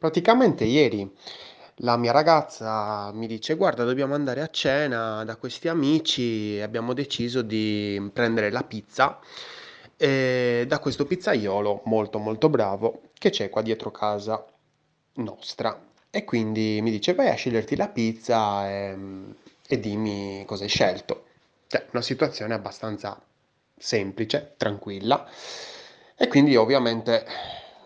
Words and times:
Praticamente 0.00 0.64
ieri 0.64 1.06
la 1.82 1.98
mia 1.98 2.10
ragazza 2.10 3.12
mi 3.12 3.26
dice: 3.26 3.54
Guarda, 3.54 3.84
dobbiamo 3.84 4.14
andare 4.14 4.40
a 4.40 4.48
cena 4.48 5.24
da 5.24 5.36
questi 5.36 5.68
amici 5.68 6.56
e 6.56 6.62
abbiamo 6.62 6.94
deciso 6.94 7.42
di 7.42 8.10
prendere 8.10 8.50
la 8.50 8.64
pizza 8.64 9.18
eh, 9.98 10.64
da 10.66 10.78
questo 10.78 11.04
pizzaiolo 11.04 11.82
molto 11.84 12.18
molto 12.18 12.48
bravo 12.48 13.02
che 13.12 13.28
c'è 13.28 13.50
qua 13.50 13.60
dietro 13.60 13.90
casa 13.90 14.42
nostra. 15.16 15.78
E 16.08 16.24
quindi 16.24 16.78
mi 16.80 16.90
dice: 16.90 17.12
Vai 17.12 17.28
a 17.28 17.34
sceglierti 17.34 17.76
la 17.76 17.88
pizza 17.88 18.70
e, 18.70 18.96
e 19.68 19.80
dimmi 19.80 20.44
cosa 20.46 20.62
hai 20.62 20.70
scelto. 20.70 21.26
Cioè, 21.66 21.88
una 21.90 22.00
situazione 22.00 22.54
abbastanza 22.54 23.20
semplice, 23.76 24.54
tranquilla. 24.56 25.28
E 26.16 26.26
quindi 26.26 26.56
ovviamente 26.56 27.26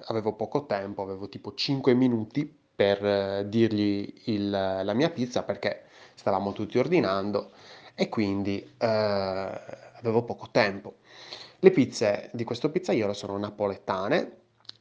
avevo 0.06 0.34
poco 0.34 0.66
tempo, 0.66 1.02
avevo 1.02 1.28
tipo 1.28 1.54
5 1.54 1.94
minuti 1.94 2.44
per 2.74 3.04
eh, 3.04 3.48
dirgli 3.48 4.12
il- 4.26 4.50
la 4.50 4.92
mia 4.94 5.10
pizza 5.10 5.42
perché 5.42 5.84
stavamo 6.14 6.52
tutti 6.52 6.78
ordinando 6.78 7.52
e 7.94 8.08
quindi 8.08 8.58
eh, 8.78 8.86
avevo 8.86 10.24
poco 10.24 10.48
tempo. 10.50 10.96
Le 11.60 11.70
pizze 11.70 12.30
di 12.32 12.44
questo 12.44 12.70
pizzaiolo 12.70 13.12
sono 13.12 13.38
napoletane 13.38 14.38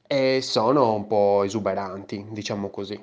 e 0.07 0.41
sono 0.41 0.93
un 0.93 1.07
po' 1.07 1.43
esuberanti, 1.43 2.27
diciamo 2.31 2.69
così. 2.69 3.01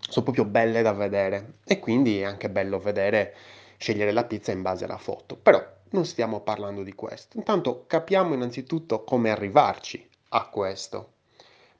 Sono 0.00 0.24
proprio 0.24 0.44
belle 0.44 0.82
da 0.82 0.92
vedere 0.92 1.58
e 1.64 1.78
quindi 1.78 2.20
è 2.20 2.24
anche 2.24 2.48
bello 2.50 2.78
vedere 2.78 3.34
scegliere 3.78 4.12
la 4.12 4.24
pizza 4.24 4.52
in 4.52 4.62
base 4.62 4.84
alla 4.84 4.98
foto. 4.98 5.36
Però 5.36 5.62
non 5.90 6.04
stiamo 6.04 6.40
parlando 6.40 6.82
di 6.82 6.92
questo. 6.94 7.36
Intanto 7.36 7.84
capiamo 7.86 8.34
innanzitutto 8.34 9.04
come 9.04 9.30
arrivarci 9.30 10.08
a 10.30 10.48
questo. 10.48 11.12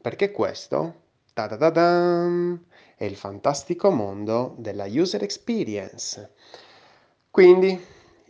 Perché 0.00 0.30
questo, 0.30 0.94
è 2.96 3.04
il 3.04 3.16
fantastico 3.16 3.90
mondo 3.90 4.54
della 4.58 4.86
user 4.86 5.22
experience. 5.22 6.34
Quindi 7.30 7.80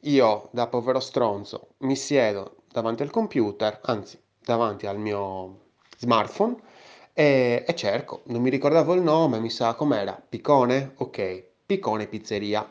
io, 0.03 0.49
da 0.53 0.67
povero 0.67 1.01
stronzo, 1.01 1.75
mi 1.79 1.97
siedo 1.97 2.63
davanti 2.71 3.03
al 3.03 3.11
computer, 3.11 3.81
anzi, 3.85 4.21
davanti 4.39 4.87
al 4.87 4.99
mio 4.99 5.67
smartphone 5.97 6.57
e, 7.13 7.65
e 7.67 7.75
cerco. 7.75 8.23
Non 8.27 8.43
mi 8.43 8.51
ricordavo 8.51 8.95
il 8.95 9.03
nome, 9.03 9.41
mi 9.41 9.51
sa 9.51 9.75
com'era. 9.75 10.13
Piccone? 10.13 10.93
Ok, 10.97 11.45
Piccone 11.67 12.07
Pizzeria. 12.07 12.71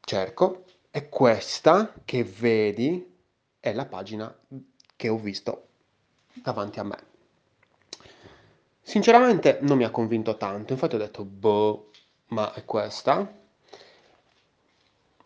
Cerco 0.00 0.64
e 0.90 1.08
questa 1.08 1.92
che 2.04 2.22
vedi 2.24 3.14
è 3.58 3.72
la 3.72 3.86
pagina 3.86 4.34
che 4.94 5.08
ho 5.08 5.16
visto 5.16 5.66
davanti 6.32 6.78
a 6.78 6.84
me. 6.84 7.05
Sinceramente 8.88 9.58
non 9.62 9.78
mi 9.78 9.82
ha 9.82 9.90
convinto 9.90 10.36
tanto, 10.36 10.72
infatti 10.72 10.94
ho 10.94 10.98
detto, 10.98 11.24
boh, 11.24 11.90
ma 12.28 12.52
è 12.54 12.64
questa? 12.64 13.28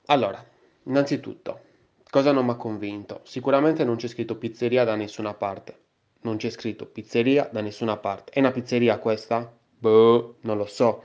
Allora, 0.06 0.42
innanzitutto, 0.84 1.60
cosa 2.08 2.32
non 2.32 2.46
mi 2.46 2.52
ha 2.52 2.56
convinto? 2.56 3.20
Sicuramente 3.24 3.84
non 3.84 3.96
c'è 3.96 4.08
scritto 4.08 4.36
pizzeria 4.36 4.84
da 4.84 4.94
nessuna 4.94 5.34
parte. 5.34 5.78
Non 6.22 6.38
c'è 6.38 6.48
scritto 6.48 6.86
pizzeria 6.86 7.50
da 7.52 7.60
nessuna 7.60 7.98
parte. 7.98 8.32
È 8.32 8.38
una 8.38 8.50
pizzeria 8.50 8.98
questa? 8.98 9.54
Boh, 9.78 10.36
non 10.40 10.56
lo 10.56 10.64
so. 10.64 11.02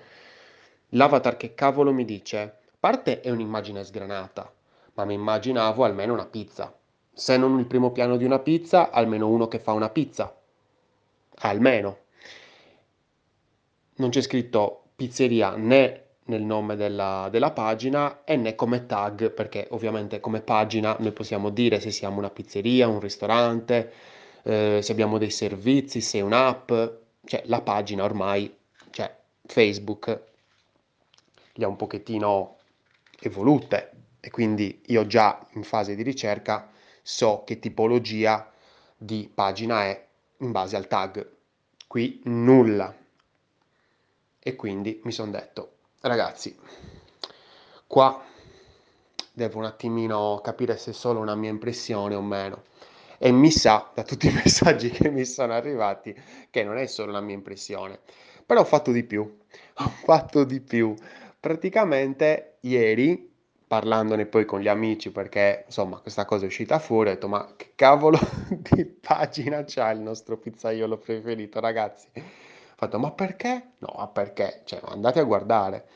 L'avatar 0.92 1.36
che 1.36 1.56
cavolo 1.56 1.92
mi 1.92 2.06
dice? 2.06 2.60
Parte 2.80 3.20
è 3.20 3.32
un'immagine 3.32 3.84
sgranata, 3.84 4.50
ma 4.94 5.04
mi 5.04 5.16
immaginavo 5.16 5.84
almeno 5.84 6.14
una 6.14 6.26
pizza. 6.26 6.74
Se 7.12 7.36
non 7.36 7.60
il 7.60 7.66
primo 7.66 7.92
piano 7.92 8.16
di 8.16 8.24
una 8.24 8.40
pizza, 8.40 8.92
almeno 8.92 9.28
uno 9.28 9.50
che 9.50 9.60
fa 9.60 9.74
una 9.74 9.90
pizza. 9.90 10.34
Almeno. 11.40 12.04
Non 13.98 14.10
c'è 14.10 14.22
scritto 14.22 14.90
pizzeria 14.96 15.56
né 15.56 16.02
nel 16.26 16.42
nome 16.42 16.76
della, 16.76 17.28
della 17.32 17.52
pagina 17.52 18.24
e 18.24 18.36
né 18.36 18.56
come 18.56 18.86
tag, 18.86 19.32
perché 19.32 19.68
ovviamente 19.72 20.20
come 20.20 20.42
pagina 20.42 20.96
noi 21.00 21.12
possiamo 21.12 21.50
dire 21.50 21.80
se 21.80 21.92
siamo 21.92 22.18
una 22.18 22.30
pizzeria, 22.30 22.88
un 22.88 23.00
ristorante, 23.00 23.92
eh, 24.44 24.80
se 24.82 24.92
abbiamo 24.92 25.18
dei 25.18 25.30
servizi, 25.30 26.02
se 26.02 26.20
è 26.20 26.22
un'app, 26.22 26.72
cioè 27.26 27.44
la 27.46 27.62
pagina 27.62 28.04
ormai, 28.04 28.54
cioè 28.90 29.16
Facebook, 29.46 30.22
li 31.54 31.64
ha 31.64 31.68
un 31.68 31.76
pochettino 31.76 32.58
evolute 33.20 33.92
e 34.20 34.30
quindi 34.30 34.82
io 34.88 35.06
già 35.08 35.46
in 35.54 35.64
fase 35.64 35.96
di 35.96 36.04
ricerca 36.04 36.70
so 37.02 37.44
che 37.46 37.60
tipologia 37.60 38.52
di 38.98 39.30
pagina 39.34 39.84
è 39.84 40.06
in 40.40 40.52
base 40.52 40.76
al 40.76 40.88
tag. 40.88 41.28
Qui 41.88 42.22
nulla. 42.26 43.05
E 44.48 44.56
quindi 44.56 45.02
mi 45.04 45.12
sono 45.12 45.32
detto, 45.32 45.78
ragazzi, 46.02 46.56
qua 47.88 48.24
devo 49.34 49.58
un 49.60 49.66
attimino 49.66 50.40
capire 50.44 50.78
se 50.78 50.92
è 50.92 50.94
solo 50.94 51.20
una 51.20 51.36
mia 51.36 51.50
impressione 51.50 52.16
o 52.16 52.22
meno. 52.22 52.64
E 53.18 53.32
mi 53.32 53.52
sa, 53.52 53.90
da 53.94 54.04
tutti 54.04 54.28
i 54.28 54.32
messaggi 54.34 54.90
che 54.90 55.10
mi 55.10 55.26
sono 55.26 55.54
arrivati, 55.54 56.16
che 56.50 56.64
non 56.64 56.78
è 56.78 56.86
solo 56.88 57.12
una 57.12 57.22
mia 57.22 57.36
impressione. 57.36 58.00
Però 58.46 58.62
ho 58.62 58.66
fatto 58.66 58.92
di 58.92 59.04
più. 59.04 59.22
Ho 59.78 59.90
fatto 60.04 60.44
di 60.46 60.60
più. 60.62 60.94
Praticamente 61.40 62.58
ieri, 62.62 63.30
parlandone 63.68 64.26
poi 64.26 64.46
con 64.46 64.60
gli 64.62 64.68
amici, 64.68 65.12
perché 65.12 65.64
insomma 65.66 65.98
questa 66.00 66.26
cosa 66.26 66.44
è 66.46 66.48
uscita 66.48 66.80
fuori, 66.80 67.10
ho 67.10 67.14
detto 67.14 67.28
ma 67.28 67.54
che 67.58 67.72
cavolo 67.76 68.18
di 68.50 68.86
pagina 68.86 69.64
c'ha 69.66 69.90
il 69.92 70.00
nostro 70.00 70.38
pizzaiolo 70.38 70.98
preferito, 70.98 71.60
ragazzi? 71.60 72.08
Ho 72.76 72.78
fatto 72.78 73.00
ma 73.00 73.12
perché? 73.12 73.72
No, 73.80 73.94
ma 73.98 74.08
perché? 74.08 74.62
Cioè, 74.66 74.82
andate 74.84 75.20
a 75.20 75.24
guardare. 75.24 75.88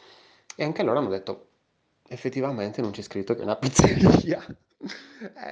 E 0.56 0.64
anche 0.64 0.82
loro 0.84 1.00
hanno 1.00 1.10
detto 1.10 1.48
effettivamente 2.08 2.82
non 2.82 2.92
c'è 2.92 3.02
scritto 3.02 3.34
che 3.36 3.42
è 3.42 3.44
una 3.44 3.58
pizzeria. 3.58 4.44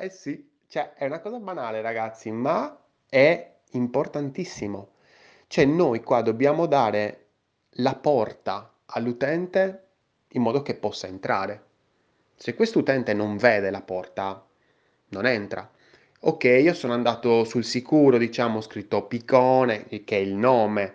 Eh 0.02 0.10
sì, 0.10 0.50
cioè 0.70 0.94
è 0.94 1.06
una 1.06 1.20
cosa 1.20 1.38
banale, 1.40 1.82
ragazzi, 1.82 2.32
ma 2.32 2.80
è 3.10 3.56
importantissimo. 3.72 4.92
Cioè 5.48 5.66
noi 5.66 6.02
qua 6.02 6.22
dobbiamo 6.22 6.66
dare 6.66 7.26
la 7.80 7.94
porta 7.96 8.74
all'utente 8.86 9.88
in 10.30 10.42
modo 10.42 10.62
che 10.62 10.76
possa 10.76 11.08
entrare. 11.08 11.64
Se 12.36 12.56
quest'utente 12.56 13.14
non 13.14 13.36
vede 13.36 13.70
la 13.70 13.82
porta, 13.82 14.46
non 15.10 15.26
entra. 15.26 15.70
Ok, 16.22 16.44
io 16.46 16.74
sono 16.74 16.94
andato 16.94 17.44
sul 17.44 17.64
sicuro, 17.64 18.18
diciamo, 18.18 18.58
ho 18.58 18.62
scritto 18.62 19.06
Piccone, 19.06 19.86
che 19.88 20.18
è 20.18 20.20
il 20.20 20.34
nome, 20.36 20.94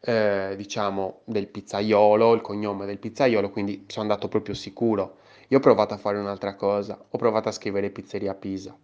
eh, 0.00 0.54
diciamo, 0.56 1.20
del 1.24 1.48
pizzaiolo, 1.48 2.34
il 2.34 2.40
cognome 2.40 2.86
del 2.86 2.98
pizzaiolo, 2.98 3.50
quindi 3.50 3.84
sono 3.88 4.02
andato 4.02 4.28
proprio 4.28 4.54
sicuro. 4.54 5.18
Io 5.48 5.58
ho 5.58 5.60
provato 5.60 5.94
a 5.94 5.98
fare 5.98 6.18
un'altra 6.18 6.54
cosa, 6.54 7.02
ho 7.08 7.18
provato 7.18 7.48
a 7.48 7.52
scrivere 7.52 7.90
pizzeria 7.90 8.34
Pisa. 8.34 8.76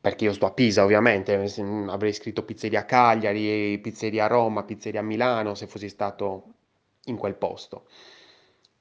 Perché 0.00 0.24
io 0.24 0.32
sto 0.34 0.46
a 0.46 0.50
Pisa, 0.52 0.84
ovviamente, 0.84 1.48
se- 1.48 1.62
avrei 1.62 2.12
scritto 2.12 2.44
pizzeria 2.44 2.84
Cagliari, 2.84 3.78
pizzeria 3.78 4.26
Roma, 4.26 4.62
pizzeria 4.64 5.02
Milano, 5.02 5.54
se 5.54 5.66
fossi 5.66 5.88
stato 5.88 6.44
in 7.06 7.16
quel 7.16 7.34
posto. 7.34 7.86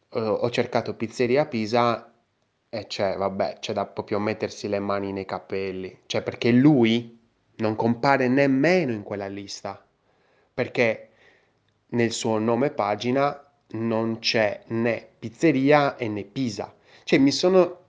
Eh, 0.10 0.20
ho 0.20 0.50
cercato 0.50 0.94
pizzeria 0.96 1.46
Pisa 1.46 2.12
e 2.70 2.88
c'è, 2.88 3.16
vabbè, 3.18 3.58
c'è 3.60 3.74
da 3.74 3.86
proprio 3.86 4.20
mettersi 4.20 4.68
le 4.68 4.80
mani 4.80 5.12
nei 5.14 5.26
capelli. 5.26 6.02
Cioè, 6.06 6.22
perché 6.24 6.52
lui 6.52 7.20
non 7.58 7.76
compare 7.76 8.28
nemmeno 8.28 8.92
in 8.92 9.04
quella 9.04 9.28
lista. 9.28 9.86
Perché 10.54 11.10
nel 11.90 12.12
suo 12.12 12.38
nome 12.38 12.70
pagina 12.72 13.44
non 13.74 14.20
c'è 14.20 14.64
né 14.68 15.08
pizzeria 15.20 15.96
e 15.96 16.08
né 16.08 16.24
Pisa. 16.24 16.74
Cioè, 17.04 17.20
mi 17.20 17.32
sono, 17.32 17.80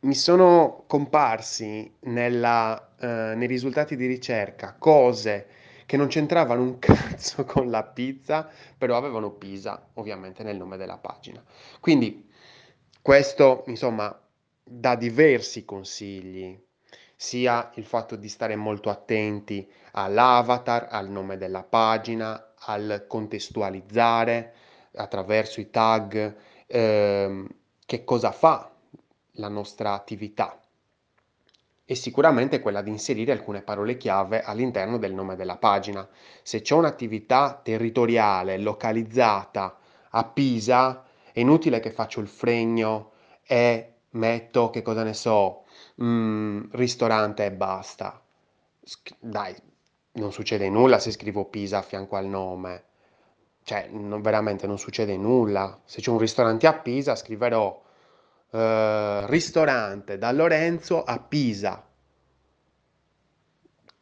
mi 0.00 0.14
sono 0.14 0.84
comparsi 0.86 1.92
nella, 2.00 2.94
eh, 2.98 3.34
nei 3.34 3.46
risultati 3.46 3.96
di 3.96 4.06
ricerca 4.06 4.74
cose 4.78 5.46
che 5.86 5.96
non 5.96 6.08
c'entravano 6.08 6.62
un 6.62 6.78
cazzo 6.80 7.44
con 7.44 7.70
la 7.70 7.82
pizza, 7.82 8.48
però 8.76 8.96
avevano 8.96 9.30
Pisa, 9.30 9.90
ovviamente, 9.94 10.42
nel 10.42 10.56
nome 10.56 10.76
della 10.76 10.98
pagina. 10.98 11.42
Quindi 11.80 12.28
questo, 13.02 13.64
insomma, 13.66 14.18
dà 14.62 14.94
diversi 14.94 15.64
consigli, 15.64 16.58
sia 17.16 17.70
il 17.74 17.84
fatto 17.84 18.16
di 18.16 18.28
stare 18.28 18.56
molto 18.56 18.90
attenti 18.90 19.68
all'avatar, 19.92 20.88
al 20.90 21.08
nome 21.08 21.36
della 21.36 21.62
pagina, 21.62 22.52
al 22.66 23.04
contestualizzare 23.08 24.54
attraverso 24.94 25.60
i 25.60 25.70
tag, 25.70 26.34
ehm, 26.66 27.48
che 27.86 28.04
cosa 28.04 28.30
fa 28.32 28.70
la 29.32 29.48
nostra 29.48 29.92
attività 29.92 30.58
e 31.86 31.94
sicuramente 31.94 32.60
quella 32.60 32.80
di 32.80 32.90
inserire 32.90 33.32
alcune 33.32 33.60
parole 33.62 33.96
chiave 33.98 34.42
all'interno 34.42 34.96
del 34.96 35.12
nome 35.12 35.36
della 35.36 35.56
pagina. 35.56 36.08
Se 36.42 36.62
c'è 36.62 36.74
un'attività 36.74 37.60
territoriale 37.62 38.58
localizzata 38.58 39.78
a 40.10 40.24
Pisa, 40.24 41.04
è 41.32 41.40
inutile 41.40 41.80
che 41.80 41.90
faccio 41.90 42.20
il 42.20 42.28
fregno 42.28 43.12
e 43.46 43.92
metto, 44.10 44.70
che 44.70 44.80
cosa 44.80 45.02
ne 45.02 45.12
so, 45.12 45.63
mm, 46.02 46.70
ristorante 46.72 47.44
e 47.44 47.52
basta. 47.52 48.20
Dai, 49.18 49.54
non 50.12 50.32
succede 50.32 50.68
nulla 50.68 50.98
se 50.98 51.10
scrivo 51.10 51.46
Pisa 51.46 51.78
a 51.78 51.82
fianco 51.82 52.16
al 52.16 52.26
nome. 52.26 52.84
Cioè, 53.62 53.88
non, 53.90 54.20
veramente 54.20 54.66
non 54.66 54.78
succede 54.78 55.16
nulla. 55.16 55.80
Se 55.84 56.00
c'è 56.00 56.10
un 56.10 56.18
ristorante 56.18 56.66
a 56.66 56.74
Pisa, 56.74 57.16
scriverò 57.16 57.82
eh, 58.50 59.26
ristorante 59.26 60.18
da 60.18 60.30
Lorenzo 60.32 61.02
a 61.02 61.18
Pisa. 61.18 61.84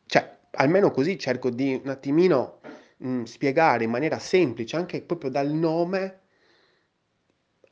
Cioè, 0.06 0.38
almeno 0.52 0.90
così 0.90 1.18
cerco 1.18 1.48
di 1.48 1.80
un 1.82 1.90
attimino 1.90 2.60
mh, 2.98 3.08
mm, 3.08 3.22
spiegare 3.22 3.84
in 3.84 3.90
maniera 3.90 4.18
semplice, 4.18 4.76
anche 4.76 5.00
proprio 5.02 5.30
dal 5.30 5.48
nome. 5.48 6.20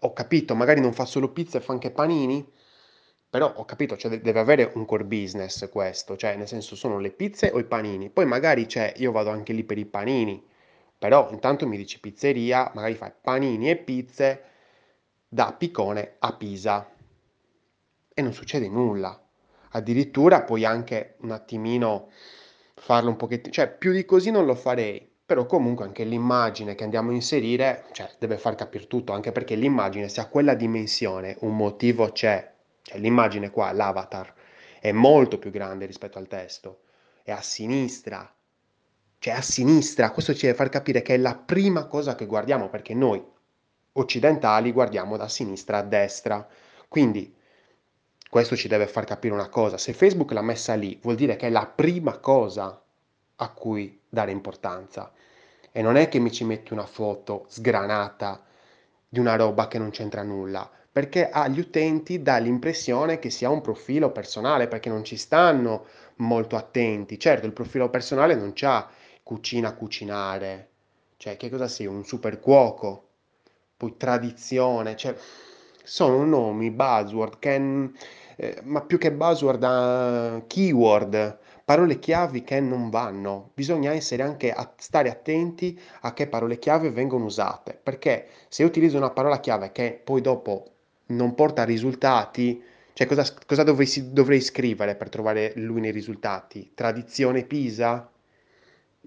Ho 0.03 0.13
capito, 0.15 0.55
magari 0.55 0.81
non 0.81 0.95
fa 0.95 1.05
solo 1.05 1.31
pizza 1.31 1.59
e 1.59 1.61
fa 1.61 1.73
anche 1.73 1.91
panini, 1.91 2.47
però 3.31 3.53
ho 3.55 3.65
capito, 3.65 3.97
cioè 3.97 4.21
deve 4.21 4.41
avere 4.41 4.73
un 4.75 4.85
core 4.85 5.05
business 5.05 5.69
questo, 5.71 6.17
cioè 6.17 6.35
nel 6.35 6.49
senso 6.49 6.75
sono 6.75 6.99
le 6.99 7.11
pizze 7.11 7.51
o 7.55 7.61
i 7.61 7.65
panini. 7.65 8.11
Poi 8.11 8.27
magari 8.27 8.67
c'è, 8.67 8.93
io 8.97 9.13
vado 9.13 9.31
anche 9.31 9.53
lì 9.53 9.63
per 9.63 9.79
i 9.79 9.87
panini, 9.87 10.45
però 10.99 11.31
intanto 11.31 11.67
mi 11.67 11.77
dici 11.77 12.01
pizzeria, 12.01 12.73
magari 12.75 12.95
fai 12.95 13.13
panini 13.21 13.71
e 13.71 13.77
pizze 13.77 14.43
da 15.29 15.55
Picone 15.57 16.17
a 16.19 16.35
Pisa 16.35 16.91
e 18.13 18.21
non 18.23 18.33
succede 18.33 18.69
nulla. 18.69 19.19
Addirittura 19.71 20.43
puoi 20.43 20.65
anche 20.65 21.15
un 21.21 21.31
attimino 21.31 22.11
farlo 22.75 23.11
un 23.11 23.17
pochettino, 23.17 23.53
cioè 23.53 23.71
più 23.71 23.93
di 23.93 24.05
così 24.05 24.33
non 24.33 24.45
lo 24.45 24.57
farei, 24.57 25.09
però 25.25 25.47
comunque 25.47 25.85
anche 25.85 26.03
l'immagine 26.03 26.75
che 26.75 26.83
andiamo 26.83 27.11
a 27.11 27.15
inserire, 27.15 27.85
cioè 27.93 28.11
deve 28.19 28.37
far 28.39 28.57
capire 28.57 28.89
tutto, 28.89 29.13
anche 29.13 29.31
perché 29.31 29.55
l'immagine 29.55 30.09
se 30.09 30.21
ha 30.21 30.27
quella 30.27 30.55
dimensione, 30.55 31.37
un 31.43 31.55
motivo 31.55 32.11
c'è, 32.11 32.50
cioè 32.83 32.99
l'immagine 32.99 33.51
qua, 33.51 33.73
l'avatar, 33.73 34.33
è 34.81 34.93
molto 34.93 35.39
più 35.39 35.51
grande 35.51 35.87
rispetto 35.87 36.19
al 36.19 36.29
testo, 36.29 36.81
è 37.23 37.31
a 37.31 37.43
sinistra, 37.43 38.33
cioè 39.19 39.35
a 39.35 39.43
sinistra, 39.43 40.13
questo 40.13 40.33
ci 40.35 40.47
deve 40.47 40.57
far 40.57 40.71
capire 40.71 41.03
che 41.03 41.15
è 41.15 41.19
la 41.19 41.35
prima 41.35 41.85
cosa 41.85 42.15
che 42.15 42.25
guardiamo, 42.25 42.71
perché 42.71 42.95
noi 42.95 43.23
occidentali 43.93 44.73
guardiamo 44.73 45.19
da 45.19 45.29
sinistra 45.29 45.77
a 45.77 45.83
destra. 45.83 46.49
Quindi 46.89 47.35
questo 48.31 48.57
ci 48.57 48.67
deve 48.67 48.87
far 48.87 49.05
capire 49.05 49.35
una 49.35 49.51
cosa, 49.51 49.77
se 49.77 49.93
Facebook 49.93 50.31
l'ha 50.33 50.41
messa 50.41 50.75
lì, 50.75 50.99
vuol 51.03 51.17
dire 51.17 51.37
che 51.37 51.49
è 51.49 51.51
la 51.51 51.67
prima 51.67 52.17
cosa 52.19 52.83
a 53.37 53.51
cui 53.51 54.01
dare 54.09 54.31
importanza. 54.31 55.13
E 55.71 55.83
non 55.83 55.97
è 55.97 56.09
che 56.09 56.19
mi 56.19 56.33
ci 56.33 56.45
metti 56.45 56.73
una 56.73 56.87
foto 56.87 57.45
sgranata 57.49 58.43
di 59.07 59.19
una 59.19 59.37
roba 59.37 59.69
che 59.69 59.79
non 59.79 59.91
c'entra 59.91 60.23
nulla, 60.23 60.69
perché 60.93 61.29
agli 61.29 61.61
utenti 61.61 62.21
dà 62.21 62.39
l'impressione 62.39 63.19
che 63.19 63.31
sia 63.31 63.49
un 63.49 63.61
profilo 63.61 64.11
personale, 64.11 64.67
perché 64.67 64.89
non 64.89 65.05
ci 65.05 65.17
stanno 65.17 65.87
molto 66.17 66.57
attenti. 66.57 67.19
Certo, 67.19 67.47
il 67.47 67.53
profilo 67.53 67.89
personale 67.91 68.35
non 68.35 68.53
c'ha 68.55 68.89
cucina 69.23 69.75
cucinare, 69.75 70.69
cioè 71.17 71.37
che 71.37 71.49
cosa 71.49 71.69
sei, 71.69 71.87
un 71.87 72.05
super 72.05 72.41
cuoco, 72.41 73.09
poi 73.77 73.97
tradizione, 73.97 74.97
cioè 74.97 75.15
sono 75.83 76.25
nomi, 76.25 76.71
buzzword, 76.71 77.39
che, 77.39 77.91
eh, 78.37 78.61
ma 78.65 78.83
più 78.83 78.99
che 78.99 79.13
buzzword, 79.13 79.63
uh, 79.63 80.47
keyword, 80.47 81.39
parole 81.65 81.99
chiavi 81.99 82.43
che 82.43 82.61
non 82.61 82.91
vanno. 82.91 83.51
Bisogna 83.55 83.93
essere 83.93 84.23
anche 84.23 84.53
a 84.53 84.73
stare 84.77 85.09
attenti 85.09 85.79
a 86.01 86.13
che 86.13 86.27
parole 86.27 86.59
chiave 86.59 86.91
vengono 86.91 87.27
usate, 87.27 87.79
perché 87.81 88.29
se 88.49 88.65
utilizzo 88.65 88.97
una 88.97 89.11
parola 89.11 89.39
chiave 89.41 89.73
che 89.73 90.01
poi 90.03 90.21
dopo 90.21 90.80
non 91.11 91.35
porta 91.35 91.65
risultati, 91.65 92.63
cioè 92.93 93.07
cosa, 93.07 93.25
cosa 93.47 93.63
dovrei, 93.63 93.89
dovrei 94.13 94.41
scrivere 94.41 94.95
per 94.95 95.09
trovare 95.09 95.53
lui 95.57 95.81
nei 95.81 95.93
risultati? 95.93 96.73
Tradizione 96.75 97.45
Pisa? 97.45 98.11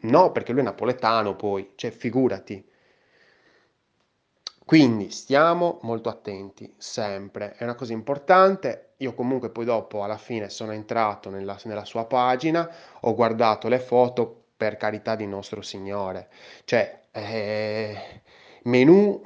No, 0.01 0.31
perché 0.31 0.51
lui 0.51 0.61
è 0.61 0.63
napoletano 0.63 1.35
poi, 1.35 1.71
cioè 1.75 1.91
figurati. 1.91 2.65
Quindi 4.65 5.11
stiamo 5.11 5.79
molto 5.83 6.09
attenti, 6.09 6.73
sempre, 6.77 7.53
è 7.57 7.63
una 7.63 7.75
cosa 7.75 7.93
importante. 7.93 8.93
Io 8.97 9.13
comunque 9.13 9.49
poi 9.49 9.65
dopo, 9.65 10.03
alla 10.03 10.17
fine, 10.17 10.49
sono 10.49 10.71
entrato 10.71 11.29
nella, 11.29 11.59
nella 11.65 11.85
sua 11.85 12.05
pagina, 12.05 12.69
ho 13.01 13.13
guardato 13.13 13.67
le 13.67 13.79
foto 13.79 14.45
per 14.55 14.77
carità 14.77 15.15
di 15.15 15.27
nostro 15.27 15.61
Signore. 15.61 16.29
Cioè, 16.63 17.01
eh, 17.11 18.21
menu 18.63 19.21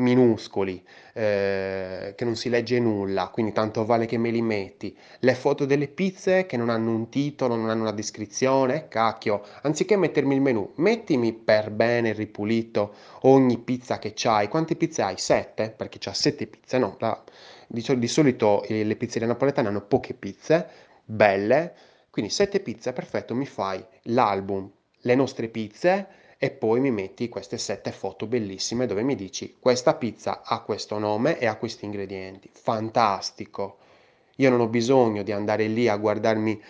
minuscoli, 0.00 0.82
eh, 1.14 2.14
che 2.16 2.24
non 2.24 2.34
si 2.36 2.48
legge 2.48 2.80
nulla, 2.80 3.28
quindi 3.28 3.52
tanto 3.52 3.84
vale 3.84 4.06
che 4.06 4.18
me 4.18 4.30
li 4.30 4.42
metti. 4.42 4.96
Le 5.20 5.34
foto 5.34 5.64
delle 5.64 5.88
pizze 5.88 6.46
che 6.46 6.56
non 6.56 6.68
hanno 6.68 6.90
un 6.90 7.08
titolo, 7.08 7.54
non 7.56 7.70
hanno 7.70 7.82
una 7.82 7.92
descrizione, 7.92 8.88
cacchio, 8.88 9.42
anziché 9.62 9.96
mettermi 9.96 10.34
il 10.34 10.40
menu, 10.40 10.72
mettimi 10.76 11.32
per 11.32 11.70
bene 11.70 12.12
ripulito 12.12 12.94
ogni 13.22 13.58
pizza 13.58 13.98
che 13.98 14.12
c'hai. 14.14 14.48
Quante 14.48 14.76
pizze 14.76 15.02
hai? 15.02 15.16
Sette? 15.16 15.70
Perché 15.70 15.98
c'ha 16.00 16.12
sette 16.12 16.46
pizze, 16.46 16.78
no? 16.78 16.96
La, 16.98 17.22
di, 17.66 17.84
di 17.98 18.08
solito 18.08 18.62
eh, 18.64 18.84
le 18.84 18.96
pizzerie 18.96 19.28
napoletane 19.28 19.68
hanno 19.68 19.82
poche 19.82 20.14
pizze, 20.14 20.68
belle, 21.04 21.74
quindi 22.10 22.32
sette 22.32 22.60
pizze, 22.60 22.92
perfetto, 22.92 23.34
mi 23.34 23.46
fai 23.46 23.84
l'album, 24.04 24.68
le 25.02 25.14
nostre 25.14 25.48
pizze 25.48 26.18
e 26.42 26.50
poi 26.50 26.80
mi 26.80 26.90
metti 26.90 27.28
queste 27.28 27.58
sette 27.58 27.92
foto 27.92 28.26
bellissime 28.26 28.86
dove 28.86 29.02
mi 29.02 29.14
dici 29.14 29.56
questa 29.60 29.94
pizza 29.94 30.40
ha 30.42 30.62
questo 30.62 30.98
nome 30.98 31.38
e 31.38 31.44
ha 31.44 31.56
questi 31.56 31.84
ingredienti. 31.84 32.48
Fantastico. 32.50 33.76
Io 34.36 34.48
non 34.48 34.60
ho 34.60 34.68
bisogno 34.68 35.22
di 35.22 35.32
andare 35.32 35.66
lì 35.66 35.86
a 35.86 35.98
guardarmi 35.98 36.62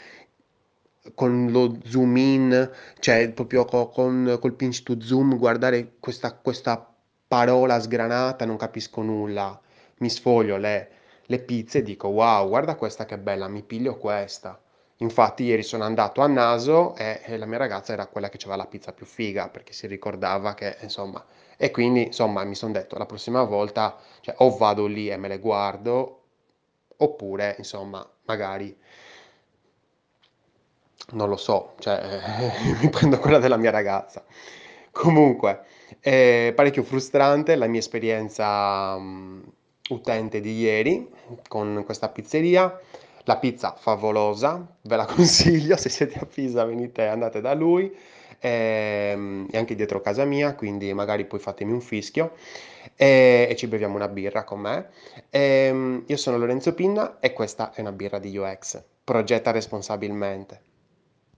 con 1.14 1.52
lo 1.52 1.78
zoom 1.84 2.16
in, 2.16 2.70
cioè 2.98 3.30
proprio 3.30 3.64
con, 3.64 4.38
col 4.40 4.54
pinch 4.54 4.82
to 4.82 5.00
zoom, 5.00 5.38
guardare 5.38 5.92
questa, 6.00 6.32
questa 6.34 6.92
parola 7.28 7.78
sgranata, 7.78 8.44
non 8.44 8.56
capisco 8.56 9.02
nulla. 9.02 9.60
Mi 9.98 10.10
sfoglio 10.10 10.56
le, 10.56 10.90
le 11.26 11.38
pizze 11.38 11.78
e 11.78 11.82
dico 11.82 12.08
wow, 12.08 12.48
guarda 12.48 12.74
questa 12.74 13.04
che 13.04 13.18
bella, 13.18 13.46
mi 13.46 13.62
piglio 13.62 13.96
questa. 13.96 14.60
Infatti 15.00 15.44
ieri 15.44 15.62
sono 15.62 15.84
andato 15.84 16.20
a 16.20 16.26
Naso 16.26 16.94
e, 16.96 17.20
e 17.24 17.36
la 17.38 17.46
mia 17.46 17.58
ragazza 17.58 17.92
era 17.92 18.06
quella 18.06 18.28
che 18.28 18.36
aveva 18.38 18.56
la 18.56 18.66
pizza 18.66 18.92
più 18.92 19.06
figa 19.06 19.48
perché 19.48 19.72
si 19.72 19.86
ricordava 19.86 20.54
che 20.54 20.76
insomma 20.82 21.24
e 21.56 21.70
quindi 21.70 22.04
insomma 22.06 22.44
mi 22.44 22.54
sono 22.54 22.72
detto 22.72 22.96
la 22.98 23.06
prossima 23.06 23.42
volta 23.44 23.96
cioè, 24.20 24.34
o 24.38 24.56
vado 24.56 24.86
lì 24.86 25.08
e 25.08 25.16
me 25.16 25.28
le 25.28 25.38
guardo 25.38 26.22
oppure 26.96 27.54
insomma 27.58 28.06
magari 28.26 28.76
non 31.12 31.28
lo 31.28 31.36
so, 31.36 31.74
cioè 31.78 32.00
mi 32.80 32.88
prendo 32.90 33.18
quella 33.18 33.38
della 33.38 33.56
mia 33.56 33.70
ragazza. 33.70 34.24
Comunque, 34.92 35.64
è 36.00 36.52
parecchio 36.54 36.82
frustrante 36.82 37.54
la 37.56 37.66
mia 37.66 37.80
esperienza 37.80 38.94
um, 38.96 39.42
utente 39.88 40.40
di 40.40 40.58
ieri 40.58 41.08
con 41.48 41.82
questa 41.84 42.08
pizzeria. 42.08 42.78
La 43.30 43.36
pizza 43.36 43.76
favolosa, 43.78 44.66
ve 44.82 44.96
la 44.96 45.04
consiglio, 45.14 45.76
se 45.76 45.88
siete 45.88 46.18
a 46.18 46.26
Pisa 46.26 46.64
venite, 46.64 47.06
andate 47.06 47.40
da 47.40 47.54
lui, 47.54 47.96
ehm, 48.40 49.48
è 49.48 49.56
anche 49.56 49.76
dietro 49.76 50.00
casa 50.00 50.24
mia, 50.24 50.56
quindi 50.56 50.92
magari 50.92 51.24
poi 51.26 51.38
fatemi 51.38 51.70
un 51.70 51.80
fischio 51.80 52.32
e, 52.96 53.46
e 53.48 53.54
ci 53.54 53.68
beviamo 53.68 53.94
una 53.94 54.08
birra 54.08 54.42
con 54.42 54.58
me. 54.58 54.88
E, 55.30 55.40
ehm, 55.68 56.04
io 56.08 56.16
sono 56.16 56.38
Lorenzo 56.38 56.74
Pinna 56.74 57.20
e 57.20 57.32
questa 57.32 57.72
è 57.72 57.82
una 57.82 57.92
birra 57.92 58.18
di 58.18 58.36
UX, 58.36 58.82
progetta 59.04 59.52
responsabilmente. 59.52 60.69